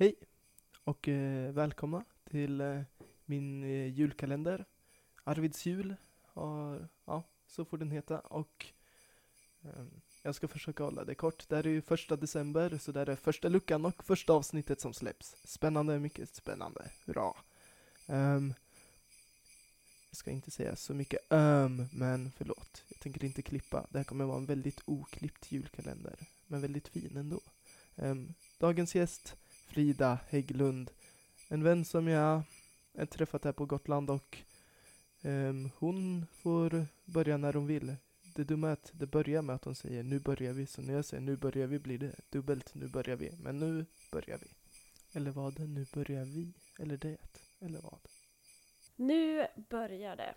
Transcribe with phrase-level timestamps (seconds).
[0.00, 0.14] Hej
[0.84, 2.80] och eh, välkomna till eh,
[3.24, 4.64] min eh, julkalender.
[5.24, 8.20] Arvids jul, har, ja, så får den heta.
[8.20, 8.66] Och
[9.62, 9.84] eh,
[10.22, 11.48] jag ska försöka hålla det kort.
[11.48, 14.80] Det här är ju första december, så det här är första luckan och första avsnittet
[14.80, 15.36] som släpps.
[15.44, 16.90] Spännande, mycket spännande.
[17.06, 17.28] Hurra!
[17.28, 17.34] Um,
[18.16, 18.54] ehm,
[20.10, 22.84] jag ska inte säga så mycket öm, men förlåt.
[22.88, 23.86] Jag tänker inte klippa.
[23.90, 27.40] Det här kommer vara en väldigt oklippt julkalender, men väldigt fin ändå.
[27.96, 29.36] Um, dagens gäst
[29.68, 30.90] Frida Hägglund.
[31.48, 32.42] En vän som jag
[32.96, 34.38] har träffat här på Gotland och
[35.22, 37.96] um, hon får börja när hon vill.
[38.34, 40.94] Det dumma är att det börjar med att hon säger nu börjar vi, så när
[40.94, 43.32] jag säger nu börjar vi blir det dubbelt nu börjar vi.
[43.42, 44.46] Men nu börjar vi.
[45.12, 45.58] Eller vad?
[45.58, 46.52] Nu börjar vi.
[46.78, 47.18] Eller det.
[47.60, 48.00] Eller vad?
[48.96, 50.34] Nu börjar det.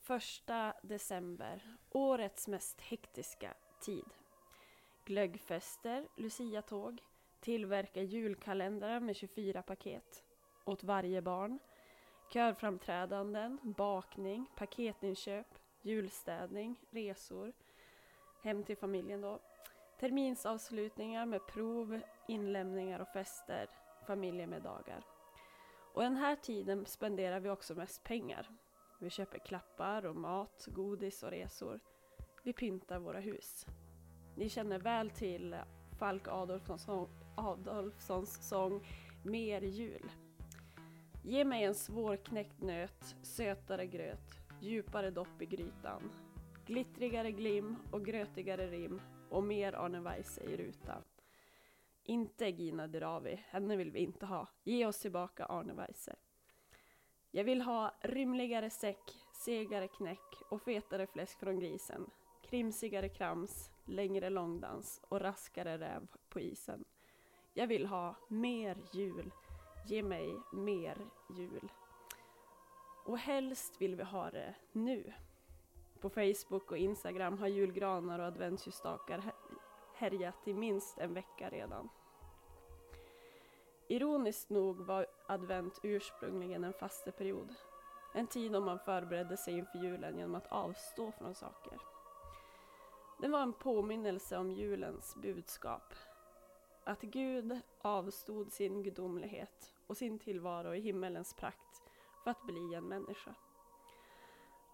[0.00, 1.76] Första december.
[1.90, 4.04] Årets mest hektiska tid.
[5.04, 7.00] Glöggfester, luciatåg
[7.42, 10.24] tillverka julkalendrar med 24 paket
[10.64, 11.58] åt varje barn,
[12.32, 15.46] körframträdanden, bakning, paketinköp,
[15.82, 17.52] julstädning, resor,
[18.42, 19.40] hem till familjen då,
[20.00, 23.68] terminsavslutningar med prov, inlämningar och fester,
[24.06, 25.04] familjemiddagar.
[25.94, 28.48] Och den här tiden spenderar vi också mest pengar.
[29.00, 31.80] Vi köper klappar och mat, godis och resor.
[32.42, 33.66] Vi pyntar våra hus.
[34.36, 35.56] Ni känner väl till
[35.98, 36.78] Falk Adolfsson
[37.34, 38.86] Adolfssons sång
[39.24, 40.10] Mer jul.
[41.24, 46.10] Ge mig en svårknäckt nöt, sötare gröt, djupare dopp i grytan.
[46.66, 51.02] Glittrigare glim och grötigare rim och mer Arne Weise i rutan.
[52.04, 54.46] Inte Gina Dirawi, henne vill vi inte ha.
[54.64, 56.16] Ge oss tillbaka Arne Weise.
[57.30, 62.10] Jag vill ha rymligare säck, segare knäck och fetare fläsk från grisen.
[62.42, 66.84] Krimsigare krams, längre långdans och raskare räv på isen.
[67.54, 69.32] Jag vill ha mer jul.
[69.86, 70.96] Ge mig mer
[71.28, 71.72] jul.
[73.04, 75.12] Och helst vill vi ha det nu.
[76.00, 79.32] På Facebook och Instagram har julgranar och adventsljusstakar
[79.94, 81.88] härjat i minst en vecka redan.
[83.88, 87.54] Ironiskt nog var advent ursprungligen en fasteperiod.
[88.14, 91.78] En tid då man förberedde sig inför julen genom att avstå från saker.
[93.18, 95.94] Den var en påminnelse om julens budskap
[96.84, 101.82] att Gud avstod sin gudomlighet och sin tillvaro i himmelens prakt
[102.24, 103.34] för att bli en människa.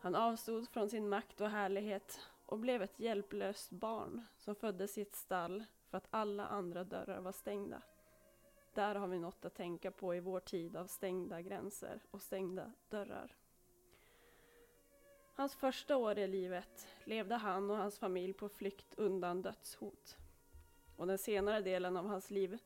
[0.00, 5.02] Han avstod från sin makt och härlighet och blev ett hjälplöst barn som föddes i
[5.02, 7.82] ett stall för att alla andra dörrar var stängda.
[8.74, 12.72] Där har vi något att tänka på i vår tid av stängda gränser och stängda
[12.88, 13.36] dörrar.
[15.34, 20.16] Hans första år i livet levde han och hans familj på flykt undan dödshot
[20.96, 22.58] och den senare delen av hans liv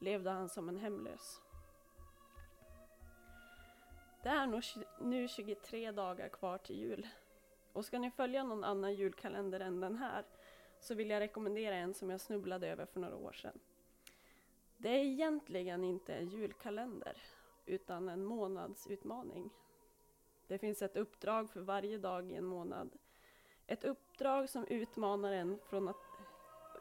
[0.00, 1.40] levde han som en hemlös.
[4.22, 4.62] Det är
[5.02, 7.08] nu 23 dagar kvar till jul.
[7.72, 10.24] Och ska ni följa någon annan julkalender än den här
[10.80, 13.58] så vill jag rekommendera en som jag snubblade över för några år sedan.
[14.76, 17.16] Det är egentligen inte en julkalender
[17.66, 19.50] utan en månadsutmaning.
[20.46, 22.90] Det finns ett uppdrag för varje dag i en månad.
[23.66, 25.96] Ett uppdrag som utmanar en från att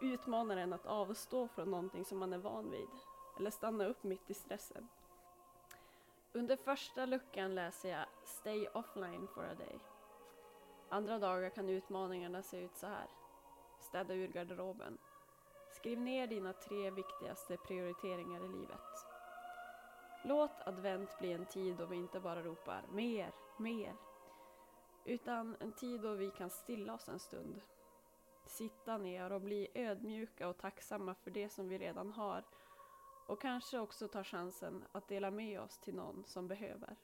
[0.01, 2.89] utmanar en att avstå från någonting som man är van vid
[3.37, 4.87] eller stanna upp mitt i stressen.
[6.33, 9.79] Under första luckan läser jag Stay offline for a day.
[10.89, 13.07] Andra dagar kan utmaningarna se ut så här.
[13.79, 14.97] Städa ur garderoben.
[15.71, 19.07] Skriv ner dina tre viktigaste prioriteringar i livet.
[20.23, 23.95] Låt advent bli en tid då vi inte bara ropar mer, mer.
[25.05, 27.61] Utan en tid då vi kan stilla oss en stund
[28.45, 32.43] sitta ner och bli ödmjuka och tacksamma för det som vi redan har.
[33.27, 36.95] Och kanske också ta chansen att dela med oss till någon som behöver.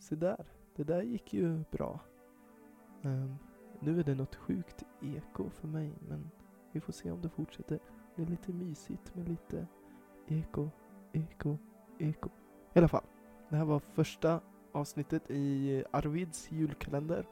[0.00, 0.46] Se där,
[0.76, 2.00] det där gick ju bra.
[3.02, 3.36] Um,
[3.80, 6.30] nu är det något sjukt eko för mig, men
[6.72, 7.78] vi får se om det fortsätter.
[8.16, 9.66] Det är lite mysigt med lite
[10.26, 10.70] eko,
[11.12, 11.58] eko,
[11.98, 12.30] eko.
[12.72, 13.04] I alla fall,
[13.48, 14.40] det här var första
[14.72, 17.26] avsnittet i Arvids julkalender.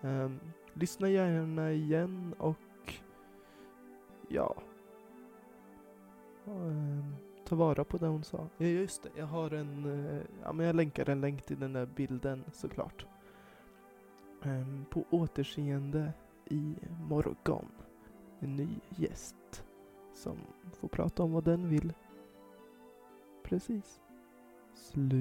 [0.00, 0.40] Um,
[0.74, 2.94] lyssna gärna igen och
[4.28, 4.54] ja,
[6.44, 7.14] um,
[7.44, 8.48] ta vara på det hon sa.
[8.58, 11.72] Ja, just det, jag har en, uh, ja men jag länkar en länk till den
[11.72, 13.06] där bilden såklart.
[14.42, 16.12] Um, på återseende
[16.44, 16.76] i
[17.08, 17.68] morgon.
[18.40, 19.64] En ny gäst
[20.14, 20.38] som
[20.72, 21.92] får prata om vad den vill.
[23.42, 24.00] Precis.
[24.80, 25.20] Slut.